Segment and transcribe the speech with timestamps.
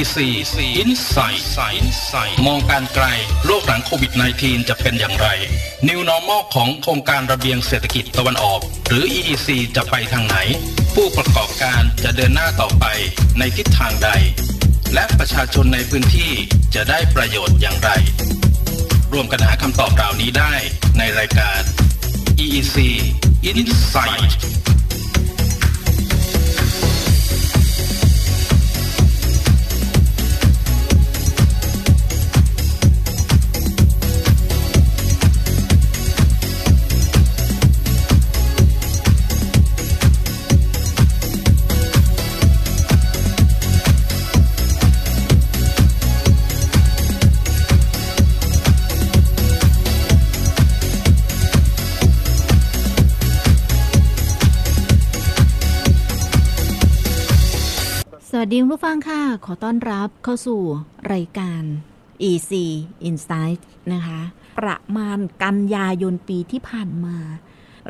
[0.00, 0.16] EC
[0.82, 1.42] Insight
[1.80, 3.06] Insight มองการไกล
[3.46, 5.28] โลกหลังโควิด -19 จะเป็นอย่างไร
[5.88, 10.36] New Normal ของโครงการระเบียงเศรษฐกิจตะวันออก หรือ EEC จะไปทางไหน
[10.94, 12.84] ผู้ประกอบการจะเดินหน้าต่อไป
[13.38, 14.10] ในทิศทางใด
[14.94, 16.32] และประชาชนในพื้นที่
[16.74, 17.90] จะได้ประโยชน์อย่างไร
[19.12, 20.52] ร่วมกันหาคำตอบเหล่านี้ได้
[20.98, 21.60] ในรายการ
[22.44, 22.76] EEC
[23.50, 24.30] Insight
[58.46, 60.60] วัสดีผู้ฟังค่ะ ขอต้อนรับเข้าสู่
[61.12, 61.62] รายการ
[62.30, 62.52] EC
[63.08, 63.60] Insight
[63.92, 64.20] นะคะ
[64.58, 67.16] ประมาณกันยายนปีที่ผ่านมา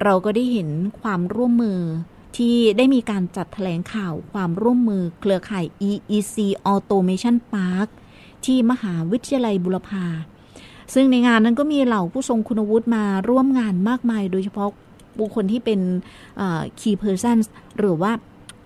[0.02, 0.68] เราก็ได้เห็น
[1.00, 1.80] ความร่วมมือ
[2.36, 6.36] ที่ได้มีการจัดแถลงข่าวความร่วมมือเครือข่าย EEC
[6.72, 7.88] Automation Park
[8.44, 10.06] ที่มหาวิทยาลัยบุรพา
[10.94, 14.68] ซึ่งในงานนั้นก็มีเหล่าผู้ทรงคุณวุฒิมาร่วมงานมากมาย โดยเฉพาะ
[15.18, 15.80] บุคคลที่เป็น
[16.80, 17.36] key person
[17.78, 18.12] หรือว่า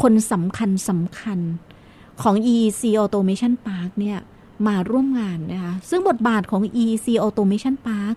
[0.03, 1.41] คนสำคัญสำคัญ
[2.23, 4.19] ของ EEC Automation Park เนี่ย
[4.67, 8.17] มาร่วมงานนะคะ ซึ่งบทบาทของ EEC Automation Park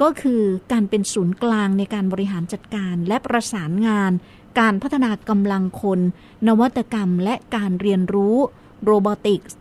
[0.00, 4.12] ก็คือการเป็นศูนย์กลางในการบริหารจัดการและประสานงาน
[4.60, 6.00] การพัฒนากำลังคน
[6.48, 8.36] นวัตกรรมและการเรียนรู้
[8.90, 9.54] Robotics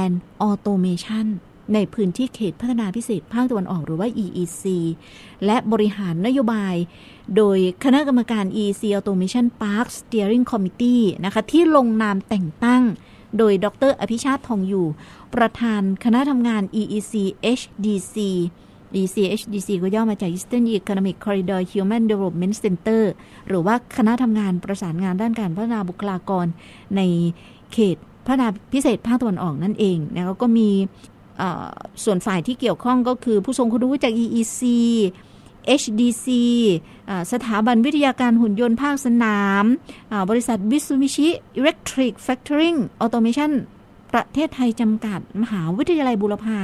[0.00, 0.14] and
[0.48, 1.26] Automation
[1.74, 4.64] ในพื้นที่เขตพัฒนาพิเศษภาคตะวันออกหรือว่า EEC
[5.44, 6.76] และบริหารนโยบาย
[7.36, 12.82] โดยคณะกรรมการ EEC Automation Park Steering Committee นะคะที่ลงนามแต่งตั้ง
[13.38, 14.86] โดยดร อภิชาติทองอยู่
[15.34, 17.14] ประธานคณะทำงาน EEC
[17.58, 18.16] HDC
[18.96, 23.02] EEC HDC ก็ย่อมาจาก Eastern Economic Corridor Human Development Center
[23.48, 26.46] หรือว่าคณะทำงานประสานงานด้านการพัฒนาบุคลากร
[26.96, 27.00] ใน
[27.72, 30.70] เขตพัฒนาพิเศษภาคตะวันออกนั่นเองนะก็มี
[32.04, 34.62] ส่วนฝ่ายที่เกี่ยวข้องก็คือผู้ทรงคุณวุฒิจาก EEC
[35.82, 36.26] HDC
[37.32, 39.64] สถาบันวิทยาการหุ่นยนต์ภาคสนาม
[40.30, 43.52] บริษัท Mitsubishi Electric Factory Automation
[44.12, 46.58] ประเทศไทยจำกัด มหาวิทยาลัยบุรพา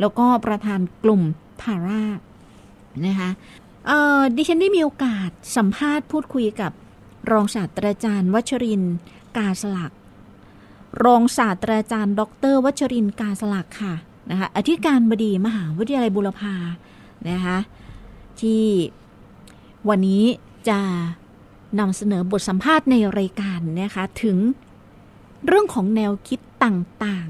[0.00, 1.22] แล้วก็ประธานกลุ่ม
[1.62, 2.04] ทารา
[3.04, 3.30] นะคะ
[4.36, 6.72] ดิฉันได้มีโอกาสสัมภาษณ์พูดคุยกับ
[7.30, 8.82] รองศาสตราจารย์ วัชรินทร์
[9.36, 9.92] กาสลัก
[11.04, 12.22] รองศาสตราจารย์ ด
[12.52, 13.94] ร วัชรินกาสลักค่ะ
[14.30, 16.54] นะคะอธิการบดีมหาวิทยาลัยบุรพา
[17.30, 17.58] นะคะ
[18.40, 18.64] ที่
[19.88, 20.24] วันนี้
[20.68, 20.80] จะ
[21.78, 24.36] นำเสนอบทสัมภาษณ์ในรายการนะคะถึง
[25.46, 27.28] เรื่องของแนวคิดต่าง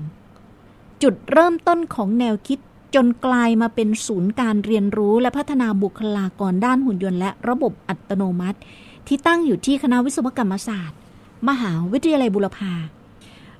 [0.50, 2.58] ๆ จุดเริ่มต้นของแนวคิด
[2.94, 8.58] จนกลายมาเป็นศูนย์การเรียนรู้และพัฒนาบุคลากรด้านหุ่นยนต์และระบบอัตโนมัติ
[9.06, 10.98] ที่ตั้งอยู่ที่คณะวิศวกรรมศาสตร์
[11.48, 12.72] มหาวิทยาลัยบุรพา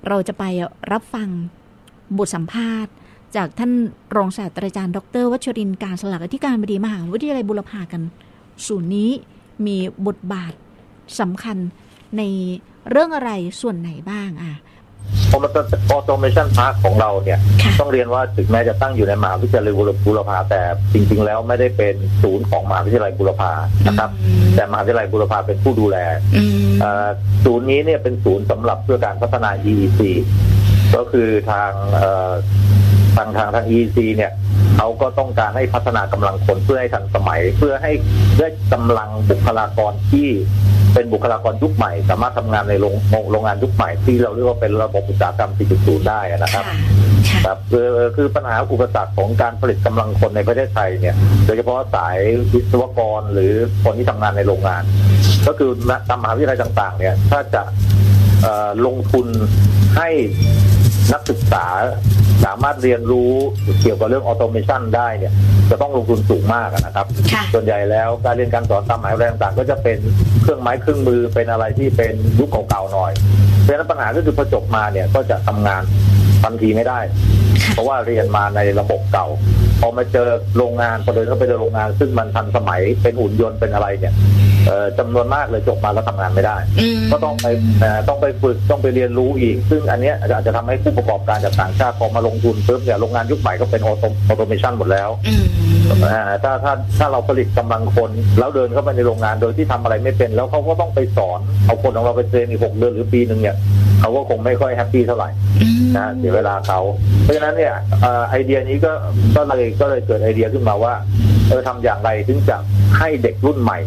[0.07, 0.43] เราจะไป
[0.91, 1.29] รับฟัง
[2.17, 2.93] บทสัมภาษณ์
[3.35, 3.71] จากท่าน
[4.15, 8.01] รองศาสตราจารย์ ดร วัชรินทร์ กาสลักอธิการบดีมหาวิทยาลัยบุรพากัน
[8.67, 9.09] ศูนย์นี้
[9.65, 10.53] มีบทบาท
[11.19, 11.57] สำคัญ
[12.17, 12.23] ใน
[12.89, 13.31] เรื่องอะไร
[13.61, 14.53] ส่วนไหนบ้างอะ
[15.33, 17.39] Automation Park ของเราเนี่ย
[17.79, 20.61] ต้องเรียนว่าถึงแม้จะตั้งอยู่ในมหาวิทยาลัยบุรพาแต่
[20.93, 23.51] จริง ๆ แล้วไม่ได้เป็นศูนย์ของมหาวิทยาลัยบุรพา
[23.87, 24.09] นะครับ
[24.55, 25.97] แต่มหาวิทยาลัยบุรพาเป็นผู้ดูแล
[27.45, 30.01] ศูนย์นี้เนี่ยเป็นศูนย์สำหรับเพื่อการพัฒนา EEC
[30.95, 31.71] ก็คือทาง
[33.19, 34.31] ทางทางทาง EC เนี่ย
[34.77, 37.91] เขาก็ต้องการให้พัฒนากำลังคนเพื่อให้ทันสมัย เพื่อให้
[38.39, 40.27] ได้กำลังบุคลากรที่
[40.93, 42.95] เป็นบุคลากรยุคใหม่ สามารถทำงานในโรง
[43.31, 46.65] โรงงานยุคใหม่ที่เราเรียกว่าเป็นระบบอุตสาหกรรม 4.0 ได้นะครับ
[47.45, 51.15] ครับคือคือปัญหาอุปสรรคของการผลิตกำลังคนในประเทศไทยเนี่ย
[51.45, 52.17] โดยเฉพาะสาย
[52.53, 53.51] วิศวกรหรือ
[53.83, 54.83] คนที่ทำงานในโรงงาน
[55.47, 55.71] ก็คือ
[56.09, 57.63] ตามมหาวิทยาลัยต่าง ๆ เนี่ยถ้าจะ
[58.85, 59.27] ลงทุน
[59.97, 60.09] ให้
[61.13, 61.65] นักศึกษา
[62.45, 63.31] สามารถเรียนรู้
[63.81, 65.33] เกี่ยวกับเรื่องออโตเมชันได้เนี่ย
[65.69, 67.07] จะต้องลงทุนสูงมากนะครับ
[67.53, 69.97] ส่วนใหญ่แล้วการเรียนการสอนตามมหาวิทยาลัยต่างๆก็จะเป็น
[70.41, 73.11] เครื่องไม้เครื่องมือเป็นอะไรที่เป็นยุคเก่าๆหน่อย
[73.61, 75.83] เพราะฉะนั้นปัญหาก็คือพอจบมาเนี่ยก็จะทำงาน
[76.43, 76.99] ทันทีไม่ได้
[77.73, 79.27] เพราะว่าเรียนมาในระบบเก่า
[79.81, 80.27] พอมาเจอ
[80.57, 84.13] โรงงานพอเดินเข้าไปในโรงงาน ซึ่งมันทันสมัยเป็นหุ่นยนต์เป็นอะไรเนี่ย
[84.99, 86.57] จำนวนมากเลยจบมาแล้วทำงานไม่ได้
[87.11, 87.47] ก็ต้องไป
[88.07, 93.89] ต้องไปฝึกต้องไปเรียนรู้อีก ซึ่งอันนี้อาจจะทำให้ผู้ประกอบการจากต่างชาติพอมาลงทุนปุ๊บเนี่ยโรงงานยุคใหม่ก็เป็นอ
[94.31, 95.09] อโตเมชันหมดแล้ว
[96.43, 103.55] ถ้าถ้าถ้าเราผลิตกำลังคน แล้วเดินเข้าไปในโรงงานโดยที่ทำอะไรไม่เป็น แล้วเขาก็ต้องไปสอนเอาคนของเราไป train อีกหกเดือนหรือปีหนึ่งเนี่ย
[103.99, 105.29] เขาก็คงไม่ค่อย happy เท่าไหร่
[105.97, 106.79] นะเสียเวลาเขา
[107.23, 107.73] เพราะฉะนั้นเนี่ย
[108.29, 108.91] ไอเดียนี้ก็
[109.35, 110.93] ก็เลยก็เลยเกิดไอเดียขึ้นมาว่า
[111.49, 112.57] เออทำอย่างไรถึงจะ
[112.99, 113.79] ให้เด็กรุ่นใหม่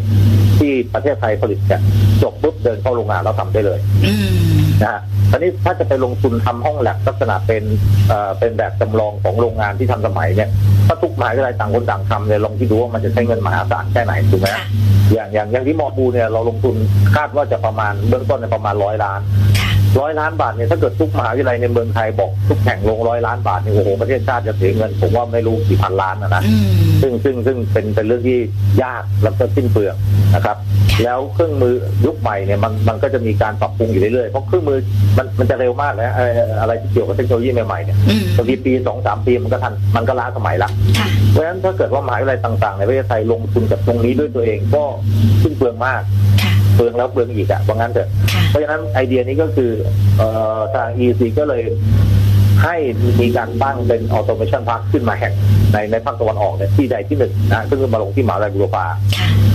[0.59, 1.81] ที่ประเทศไทยผลิตเนี่ย
[2.23, 3.79] จบปุ๊บเดินเข้าโรงงานแล้วทำได้เลย
[4.83, 5.01] นะฮะ
[5.31, 7.63] ตอนนี้ถ้าจะไปลงทุนทำห้องแลบลักษณะเป็น
[8.09, 10.51] เอ่อเป็นแบบจำลองของโรงงานที่ทันสมัยเนี่ย
[10.87, 14.49] ถ้าทุกมหาวิทยาลัยต่างคนต่างทำเนี่ยลองคิดดูว่ามันจะใช้เงินมหาศาลแค่ไหนถูกไหม
[15.15, 16.77] อย่างอย่างอย่างที่มอบูเนี่ยเราลงทุน
[17.17, 19.21] คาดว่าจะประมาณเบื้องต้นในประมาณร้อยล้าน
[20.01, 26.43] ร้อยล้านบาทเนี่ยถ้าเกิดทุกมหาวิทยาลัยในเมืองไทยบอกทุกแห่งลงร้อยล้านบาทเนี่ยโอ้โหประเทศชาติจะเสียเงิน ผมว่าไม่รู้กี่พันล้านนะนะ
[27.03, 28.39] ซึ่งซึ่งซึ่งเป็นเป็นเรื่องที่
[28.83, 29.95] ยากแล้วก็สิ้นเปลือง
[30.35, 30.57] นะครับ
[31.05, 31.75] แล้วเครื่องมือ
[32.07, 34.79] ยุคใหม่เนี่ยมันมันก็จะมีการปรับปรุงอยู่เรื่อยๆเพราะเครื่องมือ
[35.19, 36.13] มันมันจะเร็วมากแล้ว
[36.61, 37.99] อะไรที่เกี่ยวกับเทคโนโลยีใหม่ๆเนี่ย
[38.37, 40.71] บางทีปีสองสามปีมันก็ทันมันก็ล้าสมัยละ
[41.31, 44.83] เพราะฉะนั้นถ้าเกิดว่ามหาวิทยาลัยต่างๆ ในประเทศไทยลงทุนกับตรงนี้ด้วยตัวเองก็
[45.43, 46.03] สิ้นเปลืองมาก
[46.75, 48.09] เปลืองแล้วเปลืองอีกอะว่างั้นเถอะ
[48.49, 49.71] เพราะฉะนั้นไอเดียนี้ก็คือ
[50.75, 51.63] ทาง EC ก็เลย
[52.65, 52.77] ให้
[53.21, 55.33] มีการตั้งเป็น Automation Park ขึ้นมาแห่ง
[55.73, 58.87] ในในภาคตะวันออกเนี่ยที่ใดที่หนึ่งนะซึ่งมาลงที่มหาวิทยาลัยบุรพา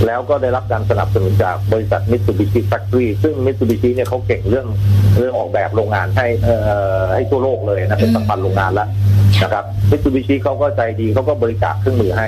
[0.06, 4.68] แล้วก็ได้รับการสนับสนุนจากบริษัทมิตซูบิชิ Factory ซึ่งมิตซูบิชิเนี่ยเขาเก่งเรื่อง
[5.18, 6.56] เรื่องออกแบบโรงงานให้เอ่
[7.00, 8.88] อให้ทั่วโลกเลยนะเป็นสัมพันธ์โรงงานแล้ว
[9.44, 12.28] นะครับมิตซูบิชิเขาก็ใจดีเขาก็บริจาคเครื่องมือให้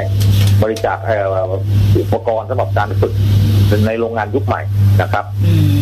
[0.63, 0.97] บริจาค
[2.00, 3.13] อุปกรณ์สำหรับการฝึก
[3.88, 4.62] ในโรงงานยุคใหม่
[5.01, 5.25] นะครับ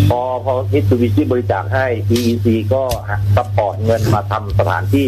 [0.09, 1.85] พอพอมิตซูบิชิบริจาคให้
[2.17, 2.83] EEC ก็
[3.35, 5.07] support เงินมาทำสถานที่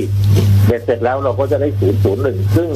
[0.66, 2.70] เบ็ดเสร็จแล้วเราก็จะได้ศูนย์ศูนย์หนึ่งซึ่ง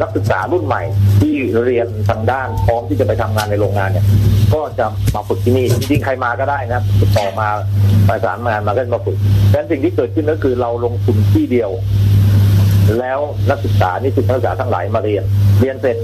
[0.00, 0.82] นักศึกษารุ่นใหม่
[1.20, 4.06] ที่เรียนทางด้านพร้อมที่จะไปทำงานในโรงงานเนี่ย
[4.54, 6.80] ก็จะมาฝึกที่นี่จริงๆใครมาก็ได้นะ
[7.18, 7.48] ติดต่อมา
[8.08, 9.16] ประสานงานมาก็มาฝึก
[9.50, 11.70] ดังนั้นสิ่งที่เกิดขึ้นก็คือเราลงทุนที่เดียว
[12.98, 13.18] แล้ว
[13.50, 15.24] นักศึกษานี่คือนักศึกษาทั้งหลายมาเรียน
[15.60, 15.96] เรียนเสร็จ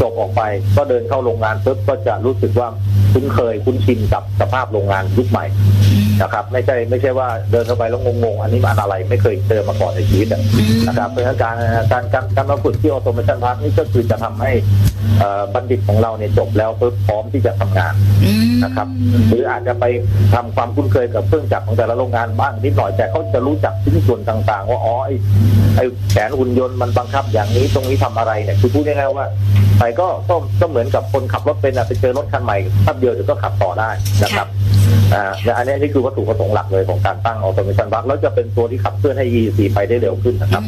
[0.00, 0.42] จบออกไป
[0.76, 2.68] ก็เดินเข้าโรงงานปุ๊บก็จะรู้สึกว่า
[3.12, 5.44] คุ้นเคยคุ้นชินกับสภาพโรงงานยุคใหม่
[6.22, 10.28] นะครับ ไม่ใช่ไม่ใช่ว่าเดินเข้าไปแล้วงงๆอันนี้มันอะไรไม่เคยเจอมาก่อนในชีวิต
[10.86, 11.56] นะครับเพราะฉะนั้นการ
[11.92, 14.50] การการการมาฝึกที่ Automation Park นี่ก็คือจะทำให้
[15.54, 17.94] บัณฑิตของเราเนี่ยจบแล้วปุ๊บพร้อมที่จะทำงาน
[18.64, 18.88] นะครับ
[19.28, 19.84] หรืออาจจะไป
[20.34, 25.14] ทำความคุ้นเคยกับเครื่องจักรของแต่ละโรงงานบ้างนิดหน่อยแต่เขาจะรู้จักชิ้นส่วนต่างๆ ว่าอ๋อไอ้
[25.76, 29.26] ไอ้แขนหุ่นยนต์มันบังคับอย่างนี้ตรงนี้ทำอะไรเนี่ยคือพูดง่ายๆว่า
[29.78, 33.90] ไปก็ก็ก็เหมือนกับคนขับรถเป็นไปเจอรถคันใหม่แป๊บเดียวเดี๋ยวก็ขับต่อได้
[34.22, 34.46] นะครับ
[35.14, 35.22] อ่า
[35.56, 40.62] อันนี้นี่คือวัตถุประสงค์หลักเลยของการตั้ง Automation Park แล้วจะเป็นตัวที่ขับเคลื่อนให้ EEC ไปได้เร็วขึ้นนะครับ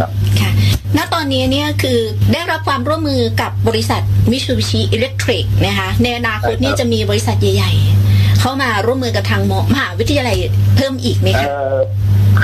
[0.00, 0.50] ครับค่ะ
[0.96, 1.98] ณตอนนี้เนี่ยคือ
[2.32, 9.42] ได้รับความร่วมมือกับบริษัท Mitsubishi Electric นะคะในอนาคตนี่จะมีบริษัทใหญ่ๆ เข้ามาร่วมมือกับทาง
[9.72, 10.36] มหาวิทยาลัย
[10.76, 11.48] เพิ่มอีกไหมคะ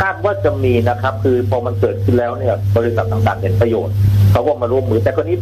[0.01, 3.95] คาดว่าจะมีนะครับ คือพอมันเกิดขึ้นแล้วเนี่ยบริษัทต่างๆเห็นประโยชน์
[4.33, 5.37] เขาก็มาร่วมมือ แต่ทีนี้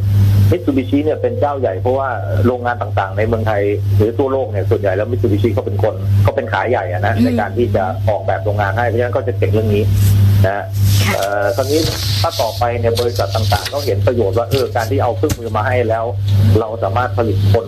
[0.50, 2.08] มิตซูบิชิเนี่ยเป็นเจ้าใหญ่เพราะว่า
[2.46, 3.62] โรงงานต่างๆ ในเมืองไทย
[3.96, 9.82] หรือทั่วโลกเนี่ยส่วนใหญ่แล้วมิตซูบิชิเขาเป็นคนเขาเป็นขาใหญ่อะนะในการที่จะออกแบบโรงงานให้เพราะฉะนั้นก็จะเก่งเรื่องนี้
[10.46, 10.64] นะ
[11.14, 11.80] เอ่อตอนนี้
[12.20, 16.04] ถ้าต่อไปเนี่ยบริษัทต่างๆเขาเห็นประโยชน์ว่าเออการที่เอาเครื่องมือมาให้แล้ว
[16.60, 17.66] เราสามารถผลิตคน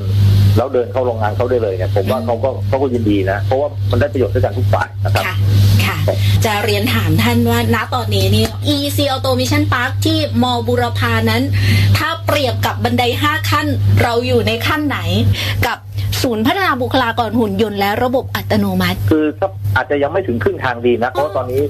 [0.56, 5.36] แล้วเดินเข้าโรงงานเขาได้เลยเนี่ยผมว่าเขาก็เขาก็ยินดีนะ เพราะว่ามันได้ประโยชน์ด้วยกันทุกฝ่ายนะครับค่ะ
[6.46, 8.44] จะเรียนถามท่านว่าณตอนนี้นี่
[8.76, 11.42] EC Automation Park ที่มอบุรพานั้น
[11.98, 13.66] ถ้าเปรียบกับบันไดห้าขั้น
[14.02, 14.98] เราอยู่ในขั้นไหน
[15.66, 15.78] กับ
[16.22, 19.26] ศูนย์พัฒนาบุคลากรหุ่นยนต์และระบบอัตโนมัติ คือ
[19.76, 21.62] อาจจะยังไม่ถึงครึ่งทางดีนะเพราะตอนนี้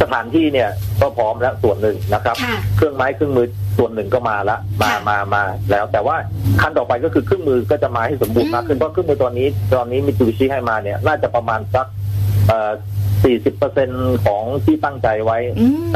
[0.00, 0.68] สถานที่เนี่ย
[1.00, 2.36] ก็พร้อมแล้วส่วนหนึ่งนะครับ
[2.76, 3.46] เครื่องไม้เครื่องมือ
[3.78, 6.16] ส่วนหนึ่งก็มาแล้วมามามาแล้ว แต่ว่า
[6.60, 11.86] ขั้นต่อไปก็คือเครื่องมือก็จะมาให้สมบูรณ์มากขึ้นเพราะเครื่องมือตอนนี้ ตอนนี้มิตูบิชิให้มาเนี่ยน่าจะประมาณสัก
[13.24, 13.88] สี่สิบเปอร์เซ็น
[14.26, 15.38] ของที่ตั้งใจไว้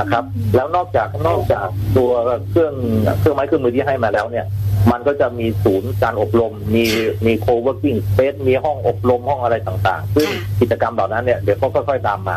[0.00, 0.25] นะครับ
[0.55, 2.11] แล้วนอกจากนอกจากตัว
[2.50, 2.75] เครื่อง
[3.21, 4.47] เครื่องไม้เครื่องมือที่ให้มาแล้วเนี่ย
[4.93, 6.85] มันก็จะมีศูนย์การอบรม มี
[7.26, 10.29] มี co-working space มีห้องอบรมห้องอะไรต่างๆ ซึ่ง
[10.61, 12.37] กิจกรรมเหล่านั้นเนี่ยเดี๋ยวก็ค่อยๆตามมา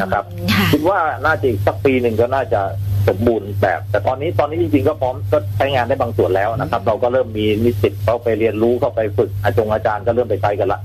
[0.00, 0.24] นะครับ
[0.72, 2.60] คิดว่าน่าจะอีกสักปีหนึ่งก็น่าจะ
[3.08, 10.80] สมบูรณ์แบบ แต่ตอนนี้ตอนนี้จริงๆก็พร้อมก็ใช้งานได้บางส่วนแล้วนะครับ เราก็เริ่มมีนิสิตเขาไปเรียนรู้เข้าไปฝึกอาจารย์อาจารย์ก็เริ่มไปใช้กันละ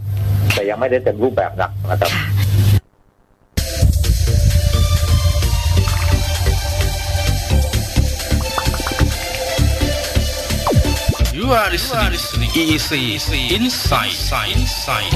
[0.53, 2.12] แต่ยังไม่ได้เต็มรูปแบบนักนะครับ
[11.50, 12.91] You are listening EEC
[13.58, 14.18] Insight
[14.56, 15.12] Insight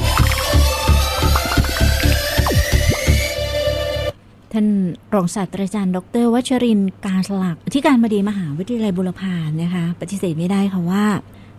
[4.52, 4.68] ท่าน
[5.14, 11.06] รองศาสตราจารย์ ดรวัชรินการสลักที่การบดีมหาวิทยาลัยบุรพานะคะ ปฏิเสธไม่ได้ค่ะว่า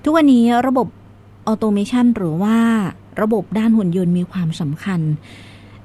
[0.04, 0.86] ทุกวันนี้ระบบ
[1.46, 2.56] ออโตเมชันหรือว่า
[3.22, 5.00] ระบบด้านหุ่นยนต์มีความสำคัญ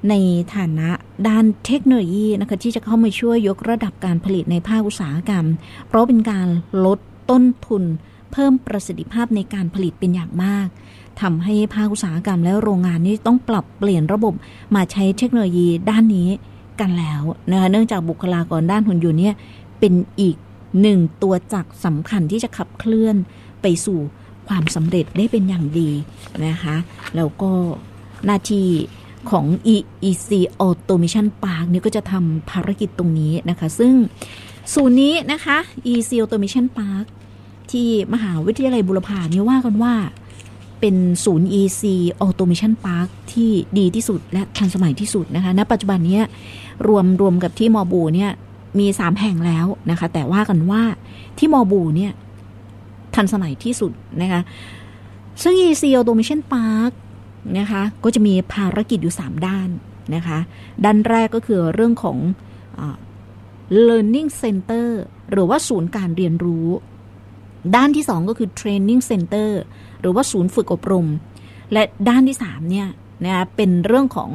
[0.08, 0.14] ใน
[0.54, 0.88] ฐานะ
[1.28, 5.44] ด้านเทคโนโลยีนะคะที่จะเข้ามาช่วยยกระดับการผลิตในภาคอุตสาหกรรม
[5.86, 6.48] เพราะเป็นการ
[6.84, 6.98] ลด
[7.30, 7.84] ต้นทุน
[8.32, 10.68] เพิ่มประสิทธิภาพในการผลิตเป็นอย่างมาก
[11.20, 14.34] ทำให้ภาคอุตสาหกรรมและโรงงานนี้ต้องปรับเปลี่ยนระบบ
[14.74, 16.28] มาใช้เทคโนโลยีด้านนี้
[16.80, 19.34] กันแล้วนะคะเนื่องจากบุคลากรด้านหุ่นยนต์เนี่ย
[19.80, 20.36] เป็นอีก
[20.80, 23.16] หนึ่งตัวจักรสำคัญที่จะขับเคลื่อน
[23.62, 23.98] ไปสู่
[24.48, 25.90] ความสำเร็จได้เป็นอย่างดี
[26.46, 26.76] นะคะ
[27.16, 27.52] แล้วก็
[28.26, 28.68] หน้าที่
[29.30, 30.30] ของ EEC
[30.66, 33.94] Automation Park นี่ก็จะทำภารกิจตรงนี้นะคะ ซึ่ง
[34.74, 35.58] ศูนย์นี้นะคะ
[35.90, 37.06] EEC Automation Park
[37.70, 39.94] ที่มหาวิทยาลัยบุรพาเนี่ยว่ากันว่า
[40.80, 41.82] เป็นศูนย์ EC
[42.26, 46.20] Automation Park ที่ดีที่สุดและทันสมัยที่สุดนะคะณปัจจุบันนี้
[46.88, 48.30] รวมรวมกับที่มอบูเนี่ย
[48.78, 50.82] มีสามแห่งแล้วนะคะ แต่ว่ากันว่า
[51.38, 52.12] ที่มอบูเนี่ย
[53.14, 54.40] ทันสมัยที่สุดนะคะ
[55.42, 56.92] ซึ่ง EC Automation Park
[57.58, 59.68] นะคะก็จะมีภารกิจอยู่ 3 ด้าน
[60.14, 60.38] นะคะ
[60.84, 62.18] ด้านแรกก็คือเรื่องของ
[62.78, 62.80] อ
[63.88, 64.88] learning center
[65.30, 66.66] หรือว่าศูนย์การเรียนรู้
[67.76, 69.50] ด้านที่ 2 ก็คือ training center
[70.00, 71.08] หรือว่าศูนย์ฝึกอบรม
[71.72, 72.88] และด้านที่3เนี่ย
[73.24, 74.30] นะเป็นเรื่องของ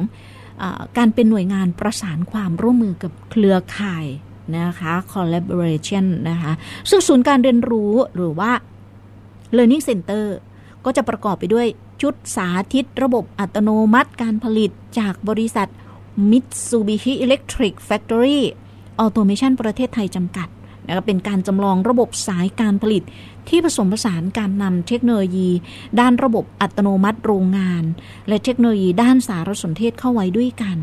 [0.62, 0.64] อ
[0.98, 4.06] การเป็นหน่วยงานประสานความร่วมมือกับเครือข่าย
[4.58, 6.52] นะคะ collaboration นะคะ
[6.90, 8.50] ซึ่งศูนย์การเรียนรู้หรือว่า
[9.56, 10.24] learning center
[10.84, 11.66] ก็จะประกอบไปด้วย
[12.02, 15.68] ชุดสาธิตระบบอัตโนมัติการผลิตจากบริษัท
[16.30, 18.40] Mitsubishi Electric Factory
[19.04, 20.48] Automation ประเทศไทยจำกัด
[20.86, 23.02] นะเป็นการจำลองระบบสายการผลิต
[23.48, 25.50] ที่ผสมผสานการนำเทคโนโลยี
[26.00, 27.82] ด้านระบบอัตโนมัติโรงงาน
[28.28, 30.76] และเทคโนโลยีด้านสารสนเทศเข้าไว้ด้วยกัน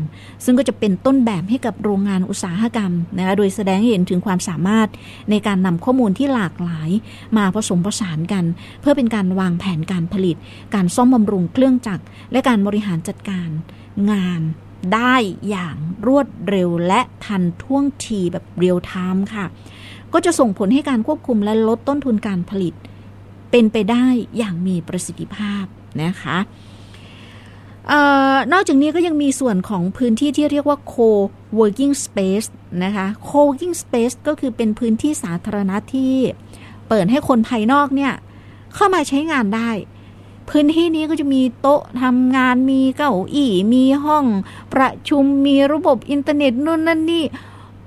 [0.44, 4.88] ซึ่งก็จะเป็นต้นแบบให้กับโรงงานอุตสาหกรรมนะคะโดยแสดงให้เห็นถึงความสามารถ
[5.30, 6.90] ในการนำข้อมูลที่หลากหลาย
[7.36, 8.44] มาผสมผสานกัน
[8.80, 10.36] เพื่อเป็นการวางแผนการผลิต
[10.74, 13.48] การซ่อมบำรุงเครื่องจักรและการบริหารจัดการ
[14.10, 14.42] งาน
[14.94, 15.16] ได้
[15.50, 19.46] อย่างรวดเร็วและทันท่วงทีแบบเรียลไทม์ค่ะ
[20.14, 22.74] ก็จะส่งผลให้การควบคุมและลดต้นทุนการผลิต
[23.50, 24.04] เป็นไปได้
[24.38, 25.64] อย่างมีประสิทธิภาพ
[26.02, 26.38] นะคะ
[27.90, 27.92] อ
[28.34, 32.48] อนอกจากนี้ก็ยังมีส่วนของพื้นที่ที่เรียกว่า co-working space
[32.84, 36.14] นะคะ co-working space ก็คือเป็นพื้นที่สาธารณะที่
[36.88, 38.12] เปิดให้คนภายนอกเนี่ย
[38.74, 39.70] เข้ามาใช้งานได้
[40.50, 44.24] พื้นที่นี้ก็จะมีโต๊ะทำงานมีเก้าอี้มีห้อง
[44.74, 47.24] ประชุมมีระบบอินเทอร์เน็ตนู่นนั่นนี่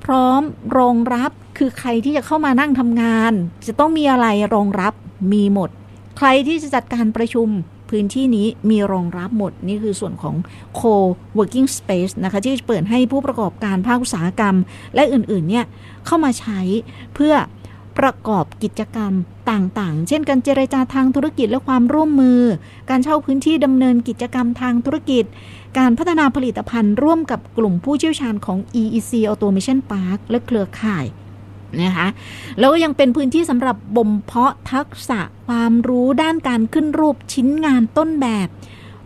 [0.03, 0.41] พร้อม
[0.77, 3.34] รองรับ คือใครที่จะเข้ามานั่งทำงาน
[3.68, 4.94] จะต้องมีอะไรรองรับ
[5.34, 5.70] มีหมด
[6.18, 7.50] ใครที่จะจัดการประชุม
[7.90, 10.36] พื้นที่นี้มีรองรับหมด นี่คือส่วนของ
[10.80, 14.56] co-working space นะคะที่เปิดให้ผู้ประกอบการภาคอุตสาหกรรม
[14.96, 15.66] และอื่นๆเนี่ย
[16.06, 16.60] เข้ามาใช้
[17.16, 17.34] เพื่อ
[18.00, 19.14] ประกอบกิจกรรม
[19.52, 22.42] ต่างๆ เช่นการเจรจาทางธุรกิจและความร่วมมือ
[22.90, 25.26] การเช่าพื้นที่ดำเนินกิจกรรมทางธุรกิจ
[25.78, 31.06] การพัฒนาผลิตภัณฑ์ร่วมกับกลุ่มผู้เชี่ยวชาญของ EEC Automation Park และเครือข่าย
[31.81, 32.07] นะคะ
[32.59, 38.47] แล้วก็ยังเป็นพื้นที่สำหรับบ่มเพาะทักษะความรู้ด้านการขึ้นรูปชิ้นงานต้นแบบ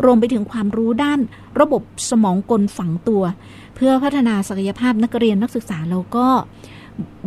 [0.03, 1.19] รวมไปถึงความรู้ด้าน
[1.59, 3.23] ระบบสมองกลฝังตัว
[3.75, 6.27] เพื่อพัฒนาศักยภาพนักเรียนนักศึกษาแล้วก็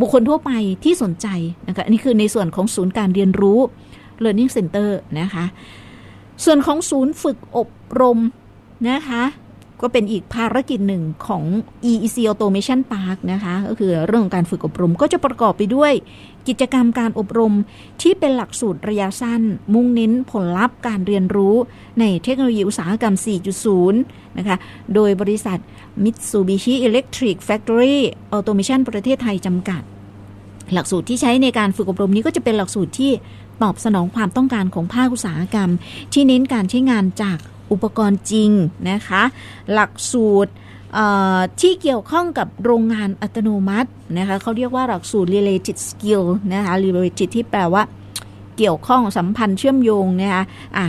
[0.00, 0.50] บุคคลทั่วไป
[0.84, 1.26] ที่สนใจ
[1.66, 3.58] นะคะอันนี้คือในส่วนของศูนย์การเรียนรู้
[4.24, 4.88] Learning Center
[5.20, 5.44] นะคะ
[6.44, 7.68] ส่วนของศูนย์ฝึกอบ
[8.00, 8.18] รม
[8.88, 9.22] นะคะ
[9.80, 11.44] ก็เป็นอีกภารกิจหนึ่งของ
[11.90, 15.92] EEC Automation Park นะคะ ก็คือเรื่องการฝึกอบรมก็จะประกอบไปด้วย
[16.48, 17.54] กิจกรรมการอบรม
[18.02, 19.42] ที่เป็นหลักสูตรระยะสั้น
[19.74, 21.54] มุ่งเน้นผลลัพธ์การเรียนรู้
[22.00, 23.14] ในเทคโนโลยีอุตสาหกรรม
[23.76, 23.92] 4.0
[24.38, 24.56] นะคะ
[24.94, 25.58] โดยบริษัท
[26.04, 27.96] Mitsubishi Electric Factory
[28.36, 29.82] Automation ประเทศไทยจำกัด
[30.72, 33.12] หลักสูตรที่ใช้ในการฝึกอบรมนี้ก็จะเป็นหลักสูตรที่
[33.62, 35.70] ตอบสนองความต้องการของภาคอุตสาหกรรม
[36.12, 37.38] ที่เน้นการใช้งานจาก
[37.72, 38.50] อุปกรณ์จริง
[38.90, 39.22] นะคะ
[39.72, 40.52] หลักสูตร
[41.60, 47.82] ที่เกี่ยวข้องกับโรงงานอัตโนมัตินะคะเขาเรียกว่าหลักสูตร related skill นะคะ related ที่แปลว่า
[48.56, 50.42] เกี่ยวข้องสัมพันธ์เชื่อมโยงนะคะ
[50.76, 50.86] อะ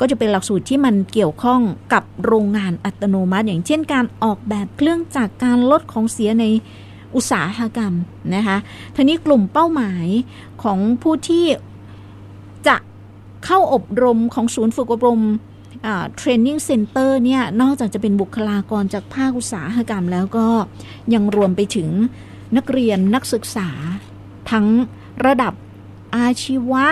[0.00, 1.60] ก็จะเป็นหลักสูตรที่มันเกี่ยวข้อง
[1.92, 6.44] กับโรงงานอัตโนมัติ อย่างเช่นการออกแบบเครื่องจักรการลดของเสียใน
[7.14, 7.92] อุตสาหกรรม
[8.34, 8.56] นะคะ
[8.94, 10.06] ทีนี้กลุ่มเป้าหมาย
[10.62, 11.44] ของผู้ที่
[12.68, 12.76] จะ
[13.44, 15.22] เข้าอบรมของศูนย์ฝึกอบรม
[16.16, 20.48] training center เนี่ยนอกจากจะเป็นบุคลากรจากภาคอุตสาหกรรมแล้วก็
[21.14, 21.88] ยังรวมไปถึง
[22.56, 23.70] นักเรียนนักศึกษา
[24.50, 24.66] ทั้ง
[25.26, 25.52] ระดับ
[26.16, 26.86] อาชีวะ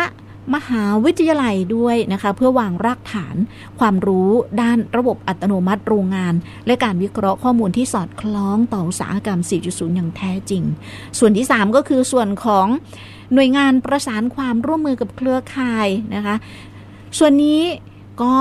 [0.54, 3.36] มหาวิทยาลัยด้วยนะคะ เพื่อวางรากฐาน
[3.78, 4.30] ความรู้
[4.62, 6.34] ด้านระบบอัตโนมัติโรงงาน
[6.66, 10.62] และการวิเคราะห์ข้อมูลที่สอดคล้องต่ออุตสาหกรรม 4.0 อย่างแท้จริง
[11.18, 12.66] ส่วนที่ 3 ก็คือส่วนของ
[13.34, 16.36] หน่วยงานประสานความร่วมมือกับเครือข่ายนะคะ
[17.18, 17.62] ส่วนนี้
[18.22, 18.36] ก็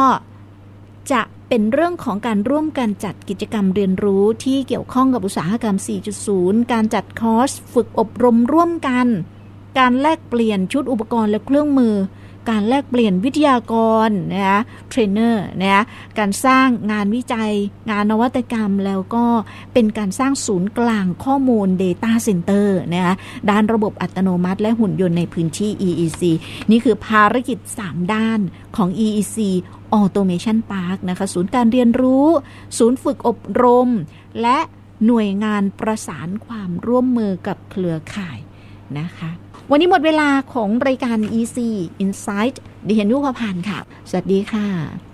[1.12, 5.76] จะเป็นเรื่องของการร่วมกันจัดกิจกรรมเรียนรู้ที่เกี่ยวข้องกับอุตสาหกรรม
[6.24, 9.08] 4.0 การจัดคอร์ส ฝึกอบรมร่วมกัน
[9.78, 11.96] การแลกเปลี่ยนชุดอุปกรณ์และเครื่องมือ
[12.50, 13.74] การแลกเปลี่ยนวิทยาก
[14.08, 15.84] รนะคะเทรนเนอร์นะคะ
[16.20, 17.52] การสร้างงานวิจัย
[17.90, 19.26] งานนวัตกรรมแล้วก็
[19.74, 23.14] เป็นการสร้างศูนย์กลางข้อมูล Data Center นะคะ
[23.50, 26.22] ด้านระบบอัตโนมัติ และหุ่นยนต์ในพื้นที่ EEC
[26.72, 28.40] นี่คือภารกิจ 3 ด้าน
[28.76, 29.38] ของ EEC
[30.00, 32.28] Automation Park นะคะศูนย์การเรียนรู้
[32.78, 33.90] ศูนย์ฝึกอบรม
[34.42, 34.58] และ
[35.06, 38.40] หน่วยงานประสานความร่วมมือกับเครือข่าย
[39.00, 39.30] นะคะ
[39.72, 41.58] วันนี้หมดเวลาของรายการ EC
[42.04, 42.56] Insight
[42.88, 43.80] ดิฉันยุพพันธ์ค่ะ
[44.10, 45.06] สวัสดีค่ะ